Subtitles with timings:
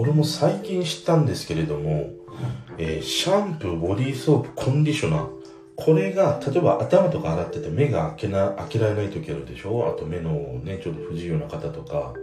[0.00, 2.10] 俺も最近知ったんですけれども、
[2.78, 5.28] えー、シャンプー、ボディーソープ、コンディショナー。
[5.74, 9.92] これが、例えば頭とか洗ってて目が開けな、開けられない時あるでしょ？
[9.92, 10.30] あと目の
[10.62, 12.14] ね、ちょっと不自由な方とか、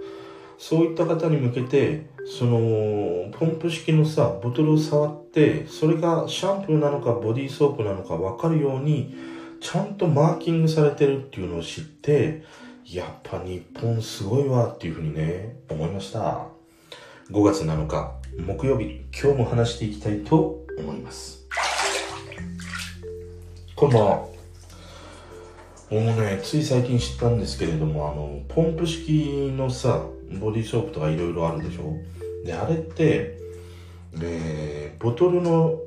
[0.57, 2.09] そういった方に向けて、
[2.39, 9.13] その、ポンプ式のさ、ボトルを触って、それがシャンプーなのかボディーソープなのかわかるように、
[9.59, 12.43] ちゃんとマーキングされてるっていうのを知って、
[12.85, 16.54] やっぱ日本すごいわっていうふうにね、思いました。
[17.31, 21.47] 5月7日、木曜日、今日も話していきたいと思います。
[23.75, 24.09] こんばんは。
[24.17, 24.29] も
[25.89, 30.05] うね、つい最近知ったんですけれども、あの、ポンプ式のさ、
[30.39, 31.97] ボディーソープとかいろいろあるでしょ
[32.45, 33.39] で、あれって、
[34.21, 35.79] えー、ボトルの、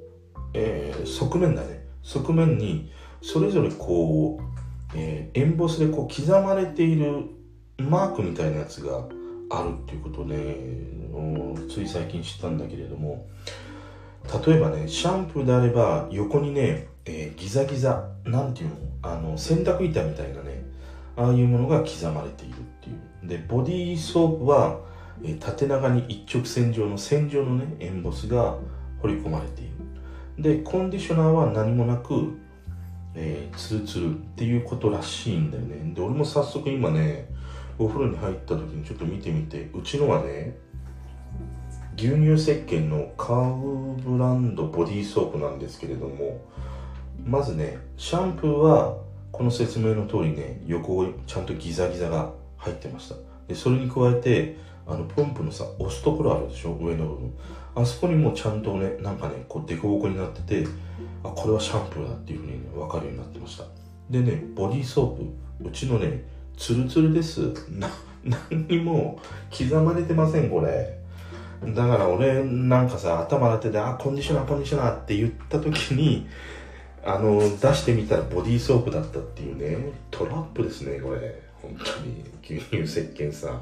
[0.55, 1.85] えー、側面だね。
[2.03, 2.91] 側面に、
[3.23, 4.43] それぞれこう、
[4.97, 7.27] えー、エンボスでこう刻まれている
[7.79, 9.05] マークみたいなやつが
[9.51, 10.98] あるっていうことね、
[11.69, 13.27] つい最近知ったんだけれども、
[14.47, 20.63] 例えばね、シャンプーであれば横にね、えー、ギザギザ、なんていうのあの、洗濯板みたいなね、
[21.17, 23.29] ああいうものが刻まれているっていう。
[23.29, 24.81] で、ボディーソープは、
[25.23, 28.57] えー、縦長に一直線上の線状のね、エンボスが
[29.01, 29.71] 彫り込まれている。
[30.39, 32.39] で、コンディショナーは何もなく、
[33.15, 35.95] えー、ツルツルっていうことらしいんだよね。
[35.95, 37.29] で、俺も早速今ね、
[37.79, 40.57] お風呂に入った時にちょっと見てみて、うちのはね、
[41.97, 46.41] 牛乳石鹸のカーブランドボディーソープなんですけれども、
[47.25, 48.97] まずね、シャンプーは
[49.33, 53.17] この説明の通りね、横ちゃんとギザギザが入ってました。
[53.49, 56.73] で、それに加えて、あの、ポンプのさ、押すところあるでしょ？
[56.81, 57.33] 上の部分。
[57.75, 60.67] あそこにもちゃんとね、なんかね、こう、凸凹になってて、
[61.23, 63.65] あ、これはシャンプーだっていうふうにね、わかるようになってました。
[64.11, 66.25] でね、ボディーソープ、うちのね、
[66.57, 67.53] ツルツルです。
[68.25, 69.21] 何にも
[69.57, 70.98] 刻まれてません、これ。
[71.65, 76.27] だから俺なんかさ、頭洗ってて、あ、コンディショナー、コンディショナーって言った時に、
[77.05, 81.43] あの、出してみたらボディーソープだったっていうね、トラップですね、これ。
[81.61, 82.25] 本当に。
[82.43, 83.61] 牛乳石鹸さ。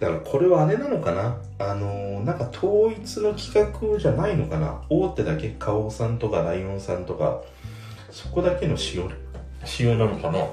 [0.00, 1.38] だからこれはあれなのかな？
[1.58, 4.82] あのなんか統一の企画じゃないのかな？
[4.90, 7.40] 大手だけ花王さんとかライオンさんとか
[8.10, 9.08] そこだけの仕様
[9.64, 10.44] 仕様なのかな？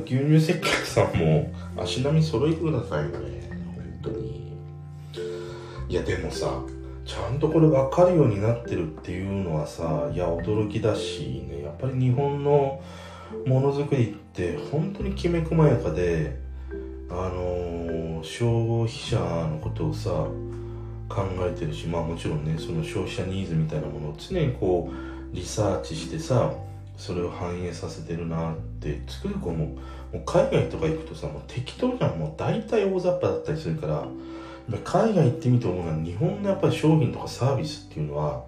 [0.00, 3.45] 牛乳石鹸さんも足並み揃えてくださいよね
[5.96, 6.62] やでもさ
[7.04, 11.62] ちゃんとこれ分かるようになってるっていうのはさいや驚きだしね。
[11.62, 12.82] やっぱり日本の
[13.46, 16.38] ものづくりって本当にきめ細やかで
[17.08, 20.10] あのー、消費者のことをさ
[21.08, 26.52] 考えてるしまあもちろんねその消費者ニーズみたいなものを常にこうリサーチしてさ
[26.96, 29.74] それを反映させてるなって作る子もも
[30.14, 32.18] う海外とか行くとさもう適当じゃん。
[32.18, 34.06] もう大体大雑把だったりするから
[34.84, 38.44] 海外行ってみて思うのは日本のやっぱり商品とかサービスっていうのは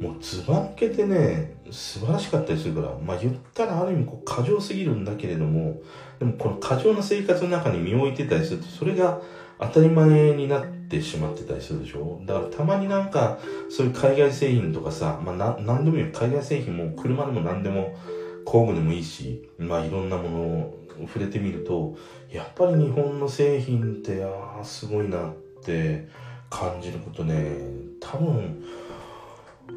[0.00, 5.80] もうずば抜けてね素晴らしかったりするからまあ言ったらある意味こう過剰すぎるんだけれども
[6.18, 9.20] でもこの過剰な生活の中に身を置いてたりするとそれが
[9.60, 12.20] 当たり前になってしまってたりするでしょ？
[12.26, 13.38] だからたまになんか
[13.70, 16.10] そういう海外製品とかさまあな何でもいいよ。
[16.12, 17.96] 海外製品も車でも何でも
[18.44, 21.96] 工具でもいいしまあいろんなものを触れてみると
[22.28, 25.28] やっぱり日本の製品ってああすごいな。
[25.28, 26.08] っって
[26.50, 27.56] 感じることね
[28.00, 28.64] 多分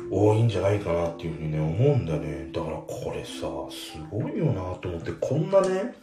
[0.09, 2.49] 多いんじゃないかなっていうふうにね思うんだよね。
[2.51, 5.95] だからこれさすごいよなと思ってこんなね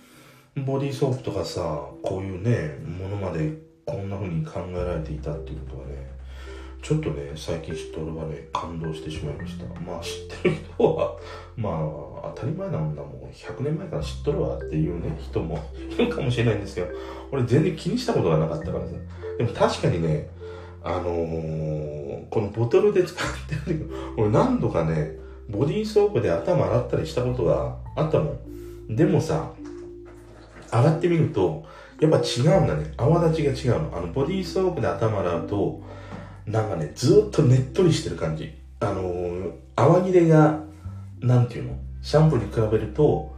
[0.64, 1.60] ボディーソープとかさ
[2.02, 3.52] こういうねものまで
[3.84, 6.10] こんな風に考えられていたっていうことはね
[6.82, 9.64] ちょっとね最近知って俺はね感動してしまいました。
[9.80, 11.16] まあ知ってる人は
[11.56, 13.30] まあ当たり前なんだもん。
[13.32, 16.88] 100年前から知っとるわっていうね人もいるかもしれないんですけど
[17.30, 18.92] 俺全然気にしたことがなかったからさ。
[19.38, 20.28] でも確かにね
[20.82, 25.12] あのー、このボトルで使ってる俺何度かね
[25.48, 28.32] ボディーソープで頭洗ったりしたことがあったも
[28.88, 28.96] ん。
[28.96, 29.52] でもさ
[30.72, 31.64] 洗ってみると、
[32.00, 32.92] やっぱ違うんだね。
[32.96, 33.96] 泡立ちが違うの。
[33.96, 35.82] あの、ボディーソープで頭洗うと、
[36.46, 38.52] なんかね、ずっとねっとりしてる感じ。
[38.80, 40.60] あのー、泡切れが、
[41.20, 41.76] なんていうの？
[42.02, 43.32] シャンプーに比べると、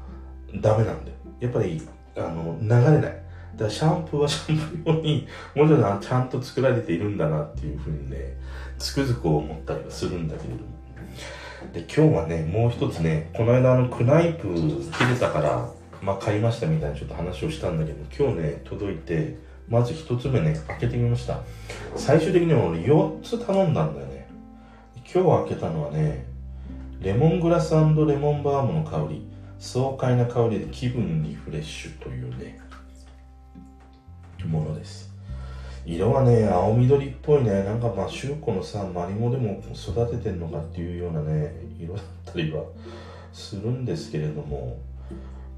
[0.56, 1.16] ダメなんだよ。
[1.40, 1.82] やっぱり、
[2.16, 3.00] あの、流れない。
[3.02, 3.24] だか
[3.58, 8.38] らシャンプーは シャンプー用に、もちろんちゃんと作られているんだなっていうふうにね、
[8.78, 10.74] つくづく思ったりはするんだけれども。
[11.72, 15.68] で、今日はね、もう一つね、この間あの、クナイプ切れたから、
[16.00, 19.36] まあ、買いましたみたいなちょっと話をしたんだけど、今日ね、届いて、
[19.68, 21.40] まず1つ目ね、開けてみました。
[21.96, 24.28] 最終的に俺4つ頼んだんだよね。
[25.12, 26.26] 今日開けたのはね、
[27.00, 27.92] レモングラスレモ
[28.32, 29.26] ンバームの香り、
[29.58, 32.58] 爽快な香りで気分リフレッシュというね、
[34.46, 35.12] ものです。
[35.86, 42.64] 色はね、青緑っぽいね、なんかまあ、シューコのさ、マリモでも育ててんのかっていうようなね、色だったりは
[43.32, 44.78] するんですけれども、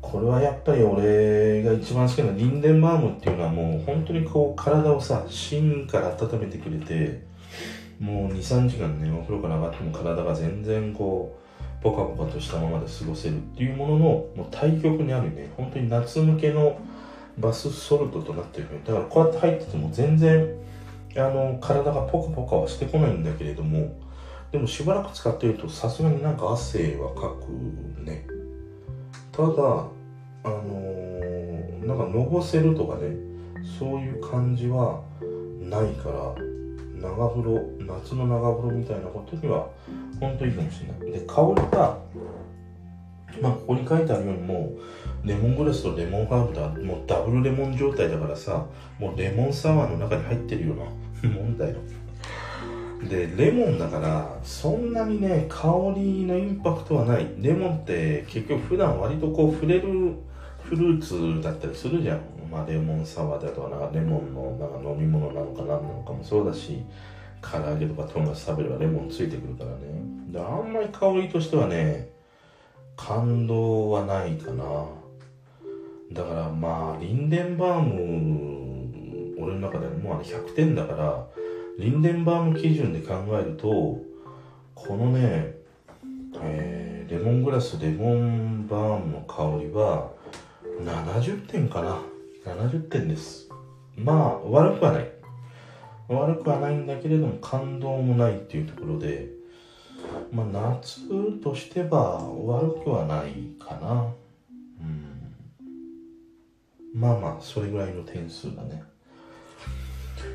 [0.01, 7.23] これはやっぱり俺が一番好きなリンデンバームっていうのはもう本当にこう体をさ、芯から温めてくれて、
[7.99, 11.37] もう2、3時間ね、お風呂から上がっても体が全然こ
[11.81, 16.79] う、ポカポカとしたままで過ごせるっていうものの、もう対極にあるね、本当に夏向けの
[17.39, 20.49] バスソルトとなってるだからこうやって入ってても全然、
[21.17, 23.99] あの、体がポカポカはしてこないんだけれども、
[24.53, 28.27] でもしばらく使ってるとさすがになんか汗はかくね。
[29.37, 33.15] ただ、あのー、なんかのぼせるとかね、
[33.79, 35.03] そういう感じは
[35.61, 36.35] ないから、
[37.01, 39.69] 長風呂夏の長風呂みたいなことには
[40.19, 41.21] 本当いいかもしれない。
[41.21, 41.99] で香りが
[43.43, 44.73] まあここに書いてあるようにも
[45.25, 48.67] うレモングラスとレモンハーブだもうダブルレモン状態だからさ
[48.99, 51.69] もうレモンサワーの中に入ってるようなもんだ。
[51.69, 51.77] よ
[53.05, 57.29] でレモンだからそんなにね香りのインパクトはない。
[57.39, 60.15] レモンって結局普段割とこう触れる
[60.63, 62.21] フルーツだったりするじゃん。
[62.51, 66.85] まあ、レモンサワーだとかレモンのなんか飲み物なのか何なのかもそうだし
[67.43, 69.77] 唐揚げとかトンカツ食べればレモンついてくるからね。
[70.29, 72.11] であんまり香りとしてはね
[72.97, 74.65] 感動はないかな。
[76.13, 81.27] だからまあリンデンバーム俺の中でもうあれ100点だから
[81.79, 84.01] リンデンバーム基準で考えると
[84.75, 85.55] このね、
[86.43, 90.11] えー、レモングラスレモンバームの香りは
[90.81, 91.99] 70点かな。
[92.45, 93.49] 70点です。
[93.97, 95.11] まあ悪くはない。
[96.09, 99.29] 悪くはないんだけれども感動もないっていうところで
[100.31, 101.01] まあ夏
[101.43, 104.13] としては悪くはないかな。
[104.81, 105.35] うん。
[106.95, 108.83] まあまあそれぐらいの点数だね。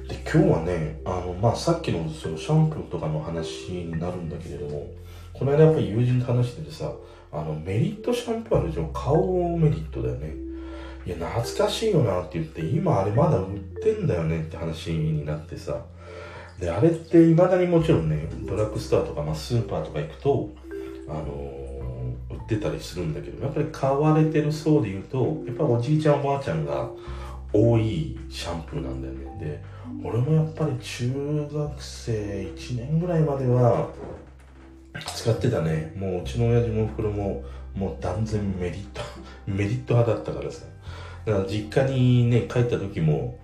[0.07, 4.87] で今日はねあのまあさっきのそのシャンプーとかの話になるんだけれども
[5.33, 6.91] この間やっぱり友人と話しててさ
[7.31, 10.51] あのメリットシャンプーあるじゃん顔メリットだよね
[11.05, 15.83] いや、懐かしいよなって言って、今あれまだ売ってんだよねって話になってさ。
[16.59, 20.49] で、あれって未だにもちろんね、ドラッグストアとか、まあ、スーパーとか行くと、
[21.07, 26.87] あのー、売ってたりするんだけど、やっぱり買われてる層で言うと、やっぱおじいちゃんおばあちゃんが
[27.51, 29.37] 多いシャンプーなんだよね。
[29.43, 29.63] で、
[30.03, 32.11] 俺もやっぱり中学生
[32.55, 33.89] 1年ぐらいまでは
[35.15, 35.93] 使ってたね。
[35.95, 37.43] もううちの親父もおふくろも、
[37.75, 39.01] もう断然メリット、
[39.45, 40.65] メリット派だったからさ。
[41.25, 43.37] だから実家にね、帰った時も、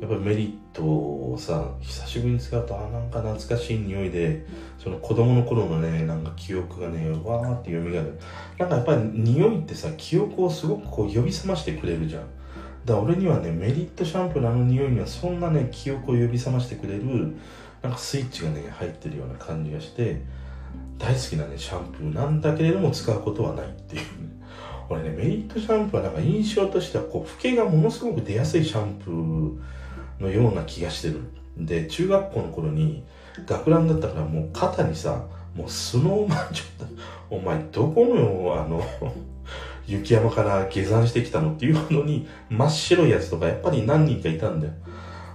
[0.00, 4.46] やっぱりメリットをさ、久しぶりに使うと、あ、なんか懐かしい匂いで、
[4.78, 8.18] その子供の頃のね、なんか記憶がね、わーって蘇る。
[8.58, 12.22] なんかやっぱり匂いってさ、記憶をすごくこう呼び覚ましてくれるじゃん。
[12.84, 17.34] だ俺にはね、メリットシャンプーのあの匂いにはそんなね、記憶を呼び覚ましてくれる、
[17.82, 20.22] なんかスイッチがね、入ってるような感じがして、
[20.98, 24.08] 大好きなね、シャンプーなんだけれども使うことはないっていうね。
[24.88, 31.20] これね、メリットシャンプーはなんか印象としては、こう、老けがものすごく出やすいシャンプーのような気がしてる。
[31.56, 33.02] で、中学校の頃に、
[33.46, 36.88] 学ランだったからもう肩にさ、もうスノーマンちょっ
[37.28, 38.82] と、お前どこの、あの
[39.86, 44.72] 雪山から下山してきたのっていうのに、真っ白いやつとかやっぱり何人かいたんだよ。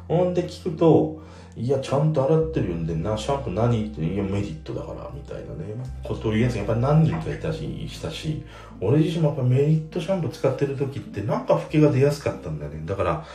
[0.08, 1.22] ほんで聞くと、
[1.56, 8.44] いや、ちゃんと洗ってるんで、な、シャンプー何って、いや、メリットだから、みたいなね、ことを言うやつがやっぱり何人かいたし、したし、
[8.80, 12.84] 俺自身もやっぱメリットシャンプー使ってる時って、なんか老けが出やすかったんだよね。
[12.86, 13.26] だから、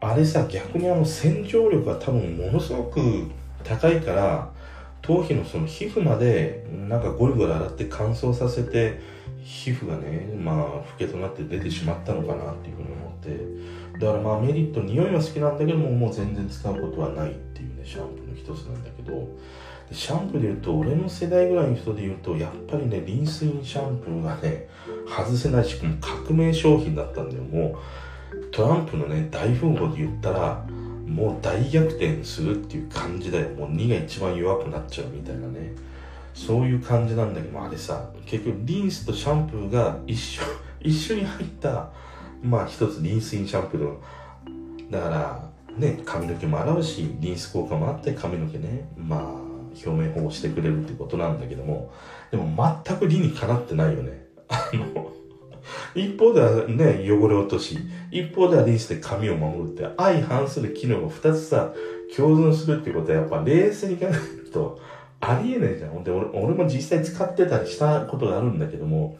[0.00, 3.00] あれさ、逆にあの、洗浄力が多分ものすごく
[3.62, 4.50] 高いから、
[5.02, 9.00] 頭皮のその皮膚まで、なんかゴリゴリ洗って乾燥させて、
[9.42, 19.28] 皮膚がね、まあ、老けとなって出てしまったのかなっていうふうに思って、だからまあメリット匂いは好きなんだけどももう全然使うことはないっていうねシャンプーの一つなんだけど。
[19.92, 24.68] シャンプーで言うと俺の世代ぐらいの人で言うとやっぱりねリンスインシャンプーがね
[25.08, 27.42] 外せないし革命商品だったんだよ。
[27.42, 27.76] も
[28.32, 30.64] うトランプのね大富豪で言ったら
[31.06, 33.48] もう大逆転するっていう感じだよ。
[33.50, 35.72] もう2が一番弱くなっちゃうみたいなね。
[36.34, 40.42] そういう感じなんだけどあれさ結局リンスとシャンプーが一緒
[40.80, 41.90] 一緒に入った
[42.42, 43.96] まあ一つリンスインシャンプーの
[44.90, 51.92] だからね髪の毛も洗うしリンス効果もあって髪の毛ねまあ表面保護してくれるってことなんだけども
[52.30, 54.26] でも全く理にかなってないよね。
[54.48, 55.10] あの
[55.94, 57.78] 一方ではね汚れ落とし
[58.10, 61.72] 一方ではリンスで髪を守るって相反する機能が2つさ
[62.16, 64.80] 共存するってことはやっぱ冷静に考えると
[65.20, 66.02] ありえないじゃん。
[66.02, 69.18] で俺俺も実際使ってたりしたことがあるんだけども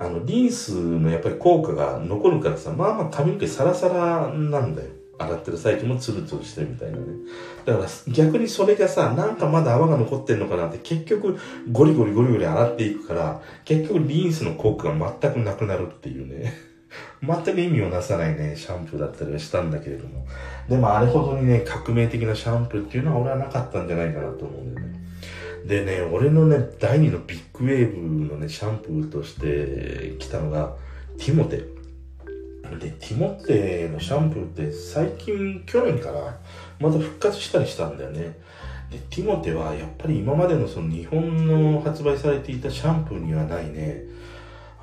[0.00, 4.88] あの、リンスのやっぱり効果が残るからさ、まあまあ髪の毛サラサラなんだよ。
[5.18, 7.04] 洗ってる最中もツルツルしてるみたいなね。
[7.66, 11.38] だから逆にそれがさ、なんかまだ泡が残ってんのかなって結局
[11.70, 16.54] ゴリゴリゴリゴリ洗っていくから、結局リンスの効果が全くなくなるっていうね。
[17.22, 20.26] 全く意味をなさないね、シャンプーだったりはしたんだけれども。
[20.66, 25.09] でもあれほどにね、革命的なシャンプーっていうのは俺はなかったんじゃないかなと思うんだよね。
[25.66, 30.74] でね、俺のね、第二のビッグウェーブのね、シャンプーとして来たのが、
[31.18, 31.58] ティモテ。
[32.78, 36.38] で、ティモテのシャンプーって最近、去年から
[36.78, 38.38] また復活したりしたんだよね。
[38.90, 44.04] で、ティモテはやっぱり今までのその日本の発売されていたシャンプーにはないね、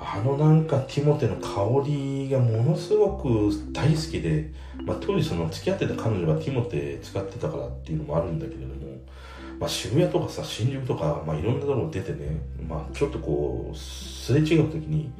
[0.00, 4.52] あのなんかティモテの香りがものすごく大好きで、
[4.84, 8.74] まあ、当時その付き合ってた彼女がティモテ使ってたからっていうのもあるんだけれども、
[9.58, 15.10] まあ、渋谷とかさ新宿とか、まあ、いろんなところ出てね、まあ、ちょっとこうすれ違う時に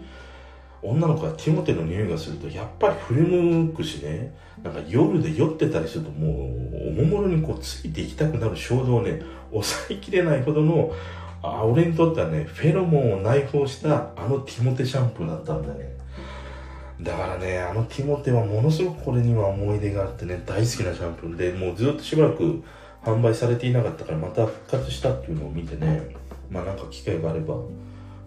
[0.80, 10.92] 女の子がティモテの匂いがするとやっぱり振り向くしねなんか夜で酔ってたりするともうおもむろにこうついていきたくなる衝動をね抑えきれないほどの
[11.42, 15.96] あ俺にとってはねフェロモンを内包したあのティモテシャンプーだったんだね。
[17.00, 22.62] だからねあのティモテはものすごくこれには思い出があってね大好きなシャンプーでもうずっとしばらく
[23.04, 26.14] 販売されていなかったからまた復活したっていうのを見てね
[26.50, 27.54] まあなんか機会があれば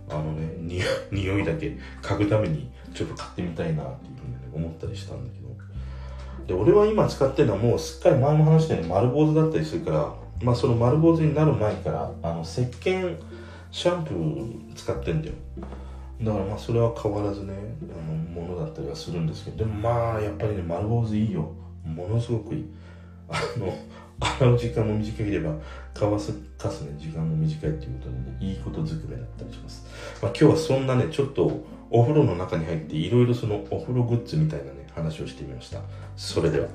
[0.09, 5.51] あのねに 匂いだけ嗅ぐためにちょっと買ってみたいなっていうふうに、ね、思ったりしたんだけど。
[6.47, 13.15] で俺は今使ってるのはもうすっかり前も話したように丸坊主だったりするからまあその丸坊主になる前からあの石鹸
[13.69, 15.35] シャンプー使ってんだよ。
[16.21, 19.57] だからまあそれは変わらずねあのものだったりはするんですけど。
[19.59, 21.51] でもまあやっぱりね丸坊主いいよ。
[21.85, 22.65] ものすごくいい。
[23.29, 23.73] あの
[24.21, 25.53] 洗う時間も短ければ
[25.93, 29.85] 乾すかすね時間も短いっていうことでねいいことずくめだったりします、
[30.21, 35.81] まあ、今日はそんなねちょっとお風呂の中に入っていろいろそのお風呂グッズみたいなね話をしてみました。
[36.15, 36.67] それでは。